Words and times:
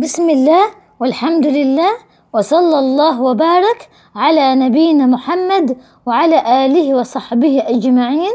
بسم 0.00 0.30
الله 0.30 0.66
والحمد 1.00 1.46
لله 1.46 1.90
وصلى 2.34 2.78
الله 2.78 3.22
وبارك 3.22 3.88
على 4.16 4.54
نبينا 4.54 5.06
محمد 5.06 5.76
وعلى 6.06 6.64
آله 6.64 6.94
وصحبه 6.94 7.62
أجمعين. 7.66 8.32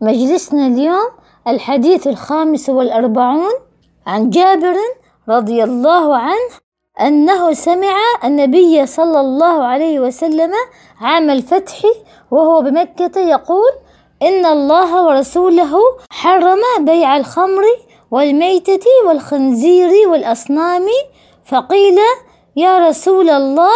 مجلسنا 0.00 0.66
اليوم 0.66 1.08
الحديث 1.48 2.06
الخامس 2.06 2.68
والأربعون 2.68 3.52
عن 4.06 4.30
جابر 4.30 4.76
رضي 5.28 5.64
الله 5.64 6.16
عنه 6.16 6.50
أنه 7.00 7.52
سمع 7.52 7.96
النبي 8.24 8.86
صلى 8.86 9.20
الله 9.20 9.64
عليه 9.64 10.00
وسلم 10.00 10.52
عام 11.00 11.30
الفتح 11.30 11.78
وهو 12.30 12.62
بمكة 12.62 13.20
يقول 13.20 13.72
إن 14.22 14.46
الله 14.46 15.06
ورسوله 15.06 15.74
حرم 16.10 16.62
بيع 16.80 17.16
الخمر 17.16 17.62
والميتة 18.10 18.86
والخنزير 19.06 20.08
والأصنام 20.08 20.86
فقيل 21.44 21.98
يا 22.56 22.88
رسول 22.88 23.30
الله 23.30 23.72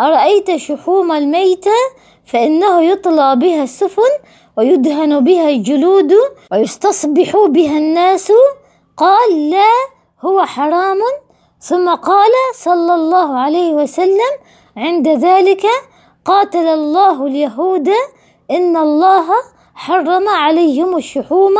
أرأيت 0.00 0.56
شحوم 0.56 1.12
الميتة؟ 1.12 1.78
فإنه 2.26 2.82
يطلى 2.82 3.36
بها 3.36 3.62
السفن 3.62 4.12
ويدهن 4.56 5.24
بها 5.24 5.48
الجلود 5.48 6.12
ويستصبح 6.52 7.36
بها 7.46 7.78
الناس. 7.78 8.32
قال 8.96 9.50
لا 9.50 9.72
هو 10.20 10.44
حرام. 10.44 10.98
ثم 11.60 11.94
قال 11.94 12.30
صلى 12.54 12.94
الله 12.94 13.38
عليه 13.38 13.72
وسلم 13.72 14.32
عند 14.76 15.08
ذلك 15.08 15.66
قاتل 16.24 16.66
الله 16.66 17.26
اليهود 17.26 17.88
إن 18.50 18.76
الله 18.76 19.26
حرم 19.74 20.28
عليهم 20.28 20.96
الشحوم 20.96 21.54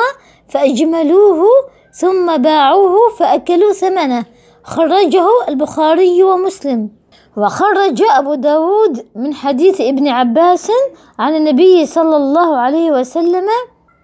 فأجملوه 0.49 1.45
ثم 1.93 2.37
باعوه 2.37 2.97
فأكلوا 3.19 3.73
ثمنه. 3.73 4.25
خرجه 4.65 5.27
البخاري 5.49 6.23
ومسلم. 6.23 6.91
وخرج 7.37 8.03
أبو 8.03 8.35
داود 8.35 9.07
من 9.17 9.35
حديث 9.35 9.81
ابن 9.81 10.09
عباس 10.09 10.71
عن 11.19 11.37
النبي 11.37 11.87
صلى 11.87 12.17
الله 12.17 12.57
عليه 12.57 12.91
وسلم 12.91 13.47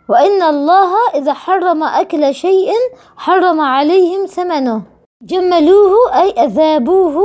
وإن 0.08 0.42
الله 0.42 0.90
إذا 1.14 1.32
حرم 1.32 1.82
أكل 1.82 2.34
شيء 2.34 2.70
حرم 3.16 3.60
عليهم 3.60 4.26
ثمنه. 4.26 4.82
جملوه 5.22 6.20
أي 6.22 6.30
أذابوه 6.30 7.24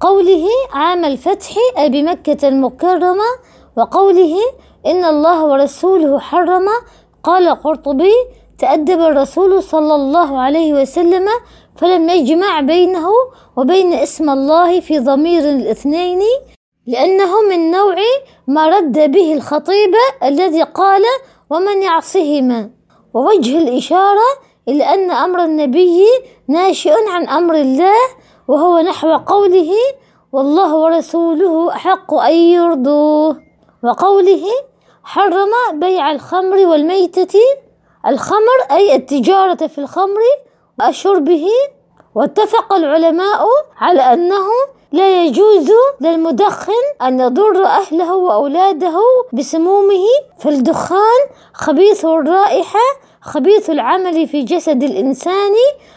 قوله 0.00 0.46
عام 0.72 1.04
الفتح 1.04 1.50
أي 1.78 1.88
بمكة 1.88 2.48
المكرمة 2.48 3.30
وقوله 3.76 4.36
إن 4.86 5.04
الله 5.04 5.44
ورسوله 5.44 6.18
حرم. 6.18 6.66
قال 7.24 7.48
قرطبي 7.48 8.12
تأدب 8.60 9.00
الرسول 9.00 9.62
صلى 9.62 9.94
الله 9.94 10.38
عليه 10.40 10.74
وسلم 10.74 11.28
فلم 11.76 12.08
يجمع 12.08 12.60
بينه 12.60 13.08
وبين 13.56 13.92
اسم 13.92 14.30
الله 14.30 14.80
في 14.80 14.98
ضمير 14.98 15.40
الاثنين 15.50 16.20
لأنه 16.86 17.42
من 17.50 17.70
نوع 17.70 17.96
ما 18.46 18.68
رد 18.68 19.12
به 19.12 19.34
الخطيب 19.34 19.92
الذي 20.24 20.62
قال 20.62 21.02
ومن 21.50 21.82
يعصهما 21.82 22.70
ووجه 23.14 23.58
الإشارة 23.58 24.28
إلى 24.68 24.84
أن 24.84 25.10
أمر 25.10 25.44
النبي 25.44 26.02
ناشئ 26.48 26.92
عن 27.08 27.28
أمر 27.28 27.54
الله 27.54 28.00
وهو 28.48 28.80
نحو 28.80 29.16
قوله 29.16 29.72
والله 30.32 30.76
ورسوله 30.76 31.72
أحق 31.72 32.14
أن 32.14 32.34
يرضوه 32.34 33.36
وقوله 33.84 34.44
حرم 35.04 35.50
بيع 35.72 36.10
الخمر 36.10 36.56
والميتة 36.66 37.38
الخمر 38.06 38.58
أي 38.70 38.94
التجارة 38.94 39.66
في 39.66 39.78
الخمر 39.78 40.20
وشربه 40.80 41.46
واتفق 42.14 42.72
العلماء 42.72 43.46
على 43.76 44.00
أنه 44.00 44.46
لا 44.92 45.24
يجوز 45.24 45.70
للمدخن 46.00 46.72
أن 47.02 47.20
يضر 47.20 47.64
أهله 47.64 48.14
وأولاده 48.16 48.98
بسمومه 49.32 50.04
فالدخان 50.38 51.20
خبيث 51.54 52.04
الرائحة 52.04 52.80
خبيث 53.22 53.70
العمل 53.70 54.28
في 54.28 54.42
جسد 54.42 54.82
الإنسان 54.82 55.52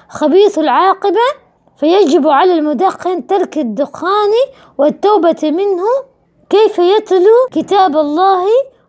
خبيث 0.09 0.59
العاقبة. 0.59 1.44
فيجب 1.77 2.27
على 2.27 2.53
المدخن 2.53 3.27
ترك 3.27 3.57
الدخان 3.57 4.31
والتوبة 4.77 5.39
منه. 5.44 5.83
كيف 6.50 6.79
يتلو 6.79 7.47
كتاب 7.51 7.97
الله 7.97 8.45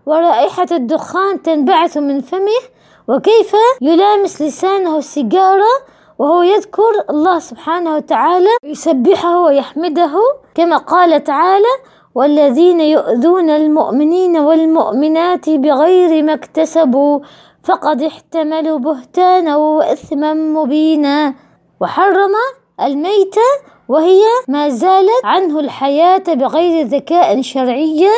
ورائحة 0.07 0.67
الدخان 0.73 1.43
تنبعث 1.43 1.97
من 1.97 2.21
فمه 2.21 2.63
وكيف 3.09 3.57
يلامس 3.81 4.43
لسانه 4.43 4.99
السيجارة 4.99 5.73
وهو 6.19 6.43
يذكر 6.43 6.93
الله 7.11 7.39
سبحانه 7.39 7.97
وتعالى 7.97 8.51
يسبحه 8.65 9.41
ويحمده 9.41 10.15
كما 10.55 10.77
قال 10.77 11.25
تعالى 11.25 11.75
والذين 12.15 12.81
يؤذون 12.81 13.51
المؤمنين 13.51 14.37
والمؤمنات 14.37 15.51
بغير 15.51 16.23
ما 16.23 16.35
اكتسبوا 16.35 17.21
فقد 17.65 18.03
احتملوا 18.03 18.79
بهتانا 18.79 19.57
وإثما 19.57 20.35
مبينا 20.35 21.35
وحرم 21.81 22.33
الميتة 22.81 23.49
وهي 23.89 24.23
ما 24.49 24.69
زالت 24.69 25.25
عنه 25.25 25.61
الحياة 25.61 26.25
بغير 26.29 26.87
ذكاء 26.87 27.43
شرعية 27.43 28.11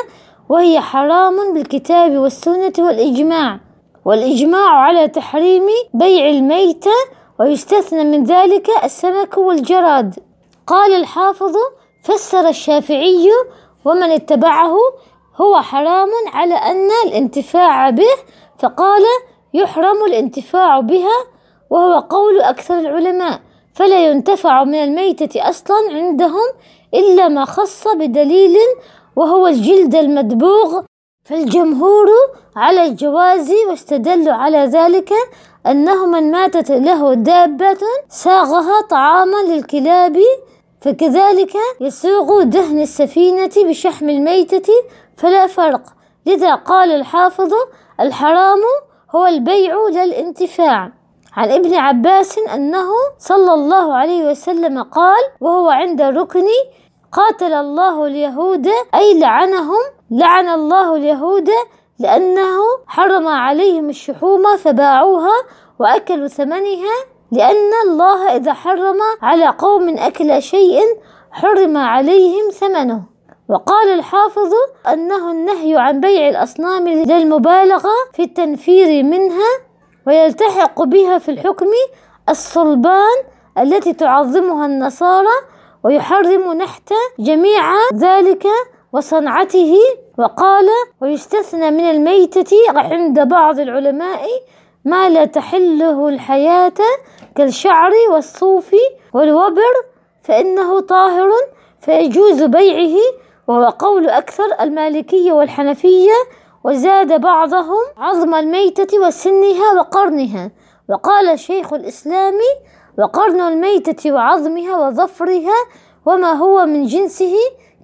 وهي 0.49 0.81
حرام 0.81 1.55
بالكتاب 1.55 2.13
والسنة 2.13 2.73
والإجماع 2.79 3.61
والإجماع 4.05 4.69
على 4.69 5.09
تحريم 5.09 5.63
بيع 5.95 6.29
الميتة 6.29 6.91
ويستثنى 7.41 8.05
من 8.05 8.25
ذلك 8.25 8.69
السمك 8.85 9.39
والجراد. 9.39 10.15
قال 10.67 10.95
الحافظ 10.95 11.55
فسر 12.03 12.49
الشافعي 12.49 13.29
ومن 13.85 14.11
اتبعه 14.11 14.77
هو 15.37 15.61
حرام 15.61 16.09
على 16.33 16.55
أن 16.55 16.89
الانتفاع 17.07 17.91
به 17.91 18.15
فقال 18.59 19.03
يحرم 19.55 20.05
الانتفاع 20.07 20.81
بها 20.81 21.25
وهو 21.71 21.99
قول 22.01 22.41
أكثر 22.41 22.79
العلماء 22.79 23.41
فلا 23.75 24.07
ينتفع 24.07 24.65
من 24.65 24.75
الميتة 24.75 25.49
أصلا 25.49 25.77
عندهم 25.91 26.47
إلا 26.95 27.29
ما 27.29 27.45
خص 27.45 27.89
بدليل 27.89 28.57
وهو 29.17 29.47
الجلد 29.47 29.95
المدبوغ 29.95 30.83
فالجمهور 31.25 32.07
على 32.57 32.85
الجواز 32.85 33.53
واستدلوا 33.71 34.35
على 34.35 34.59
ذلك 34.59 35.11
أنه 35.67 36.07
من 36.07 36.31
ماتت 36.31 36.71
له 36.71 37.15
دابة 37.15 37.79
ساغها 38.09 38.81
طعاما 38.81 39.43
للكلاب 39.43 40.17
فكذلك 40.81 41.53
يسوغ 41.81 42.43
دهن 42.43 42.81
السفينة 42.81 43.51
بشحم 43.57 44.11
الميتة 44.11 44.73
فلا 45.17 45.47
فرق. 45.47 45.83
لذا 46.27 46.55
قال 46.55 46.91
الحافظ 46.91 47.53
الحرام 48.01 48.61
هو 49.15 49.27
البيع 49.27 49.75
للانتفاع. 49.89 50.93
عن 51.33 51.51
ابن 51.51 51.75
عباس 51.75 52.39
أنه 52.39 52.89
صلى 53.19 53.55
الله 53.55 53.95
عليه 53.95 54.31
وسلم 54.31 54.83
قال 54.83 55.23
وهو 55.41 55.69
عند 55.69 56.01
الركن 56.01 56.47
قاتل 57.13 57.53
الله 57.53 58.07
اليهود 58.07 58.67
أي 58.95 59.21
لعنهم 59.21 59.81
لعن 60.11 60.49
الله 60.49 60.97
اليهود 60.97 61.49
لأنه 61.99 62.59
حرم 62.87 63.29
عليهم 63.29 63.89
الشحوم 63.89 64.57
فباعوها 64.57 65.37
وأكلوا 65.79 66.29
ثمنها 66.29 66.97
لأن 67.33 67.71
الله 67.85 68.37
إذا 68.37 68.53
حرم 68.53 68.99
على 69.23 69.47
قوم 69.47 69.99
أكل 69.99 70.43
شيء 70.43 70.81
حرم 71.31 71.77
عليهم 71.77 72.51
ثمنه. 72.51 73.03
وقال 73.49 73.89
الحافظ 73.89 74.53
أنه 74.93 75.31
النهي 75.31 75.77
عن 75.77 76.01
بيع 76.01 76.29
الأصنام 76.29 76.89
للمبالغة 76.89 77.91
في 78.13 78.23
التنفير 78.23 79.03
منها 79.03 79.49
ويلتحق 80.07 80.83
بها 80.83 81.19
في 81.19 81.31
الحكم 81.31 81.67
الصلبان 82.29 83.17
التي 83.59 83.93
تعظمها 83.93 84.67
النصارى 84.67 85.37
ويحرم 85.87 86.53
نحت 86.53 86.93
جميع 87.19 87.63
ذلك 87.95 88.47
وصنعته. 88.93 89.75
وقال 90.19 90.67
ويستثنى 91.03 91.71
من 91.71 91.91
الميتة 91.91 92.57
عند 92.77 93.21
بعض 93.21 93.59
العلماء 93.61 94.21
ما 94.85 95.09
لا 95.09 95.25
تحله 95.25 96.09
الحياة 96.09 96.73
كالشعر 97.37 97.91
والصوف 98.13 98.75
والوبر 99.15 99.75
فإنه 100.23 100.81
طاهر 100.81 101.29
فيجوز 101.81 102.43
بيعه. 102.43 102.97
وهو 103.49 103.65
قول 103.65 104.09
أكثر 104.09 104.45
المالكية 104.61 105.33
والحنفية. 105.33 106.13
وزاد 106.65 107.21
بعضهم 107.21 107.85
عظم 107.97 108.35
الميتة 108.35 108.99
وسنها 108.99 109.73
وقرنها. 109.79 110.51
وقال 110.91 111.39
شيخ 111.39 111.73
الإسلام 111.73 112.35
وقرن 112.99 113.41
الميتة 113.41 114.13
وعظمها 114.13 114.77
وظفرها 114.77 115.59
وما 116.07 116.33
هو 116.33 116.67
من 116.67 116.87
جنسه 116.87 117.35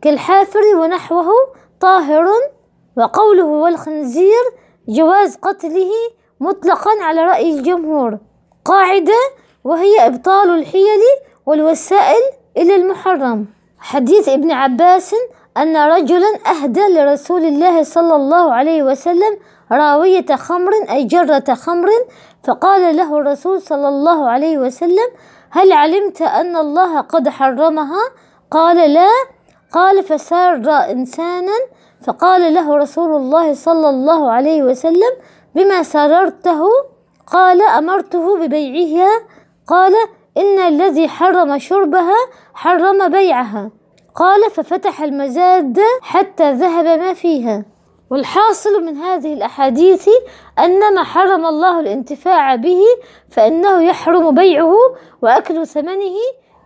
كالحافر 0.03 0.77
ونحوه 0.77 1.27
طاهر 1.81 2.27
وقوله 2.97 3.45
والخنزير 3.45 4.45
جواز 4.89 5.37
قتله 5.37 5.91
مطلقا 6.41 6.91
على 7.03 7.25
رأي 7.25 7.59
الجمهور. 7.59 8.19
قاعدة 8.65 9.21
وهي 9.65 10.07
إبطال 10.07 10.51
الحيل 10.51 11.01
والوسائل 11.47 12.23
إلى 12.57 12.77
المحرم. 12.77 13.47
حديث 13.79 14.29
ابن 14.29 14.51
عباس 14.51 15.15
أن 15.57 15.77
رجلا 15.77 16.39
أهدى 16.47 16.89
لرسول 16.89 17.45
الله 17.45 17.83
صلى 17.83 18.17
الله 18.17 18.53
عليه 18.53 18.83
وسلم 18.83 19.39
راوية 19.73 20.37
خمر 20.37 20.73
أي 20.91 21.05
جرة 21.05 21.55
خمر 21.55 21.89
فقال 22.45 22.97
له 22.97 23.19
الرسول 23.19 23.63
صلى 23.63 23.89
الله 23.89 24.31
عليه 24.31 24.59
وسلم 24.59 25.09
هل 25.51 25.73
علمت 25.73 26.23
أن 26.23 26.57
الله 26.57 27.01
قد 27.01 27.29
حرمها؟ 27.29 28.03
قال 28.51 28.93
لا. 28.93 29.09
قال 29.73 30.03
فسار 30.03 30.55
إنسانا. 30.91 31.53
فقال 32.07 32.55
له 32.55 32.77
رسول 32.77 33.17
الله 33.17 33.55
صلى 33.55 33.91
الله 33.91 34.31
عليه 34.31 34.63
وسلم 34.63 35.13
بما 35.55 35.83
سررته؟ 35.83 36.63
قال 37.27 37.63
أمرته 37.63 38.39
ببيعها. 38.39 39.11
قال 39.69 39.93
إن 40.37 40.59
الذي 40.59 41.09
حرم 41.09 41.59
شربها 41.59 42.17
حرم 42.55 43.09
بيعها. 43.09 43.71
قال 44.15 44.51
ففتح 44.51 45.03
المزاد 45.03 45.81
حتى 46.03 46.53
ذهب 46.53 46.99
ما 46.99 47.15
فيها. 47.15 47.72
والحاصل 48.11 48.85
من 48.85 48.97
هذه 48.97 49.33
الأحاديث 49.33 50.09
أن 50.59 50.95
ما 50.95 51.03
حرم 51.03 51.47
الله 51.47 51.81
الانتفاع 51.81 52.55
به 52.55 52.81
فإنه 53.31 53.83
يحرم 53.83 54.35
بيعه 54.35 54.75
وأكل 55.23 55.67
ثمنه 55.67 56.17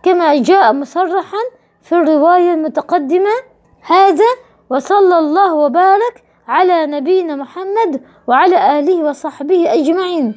كما 0.03 0.35
جاء 0.41 0.73
مصرحا 0.73 1.37
في 1.81 1.95
الرواية 1.95 2.53
المتقدمة 2.53 3.31
هذا 3.81 4.25
وصلى 4.69 5.19
الله 5.19 5.53
وبارك 5.53 6.23
على 6.47 6.85
نبينا 6.85 7.35
محمد 7.35 8.01
وعلى 8.27 8.79
آله 8.79 9.03
وصحبه 9.03 9.73
أجمعين. 9.73 10.35